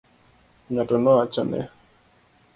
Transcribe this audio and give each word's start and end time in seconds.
Ng'ato 0.71 0.95
nowachone. 1.03 1.61